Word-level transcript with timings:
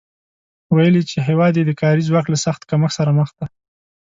ویلي 0.75 1.01
چې 1.09 1.17
هېواد 1.27 1.53
یې 1.59 1.63
د 1.67 1.71
کاري 1.81 2.01
ځواک 2.09 2.25
له 2.29 2.37
سخت 2.45 2.61
کمښت 2.69 2.95
سره 2.99 3.11
مخ 3.19 3.29
دی 3.37 3.45